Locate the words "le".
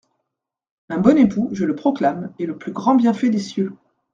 1.63-1.75, 2.47-2.57